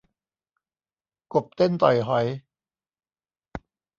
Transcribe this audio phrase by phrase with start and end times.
[1.33, 2.25] กบเต้นต่อยหอย